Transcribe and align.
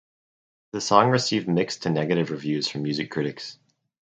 The 0.71 0.81
song 0.81 1.11
received 1.11 1.47
mixed 1.47 1.83
to 1.83 1.91
negative 1.91 2.31
reviews 2.31 2.67
from 2.67 2.81
music 2.81 3.11
critics. 3.11 3.59